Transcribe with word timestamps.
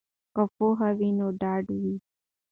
که 0.33 0.43
پوهه 0.55 0.89
وي 0.97 1.09
نو 1.17 1.27
ډاډ 1.41 1.65
وي. 1.81 1.95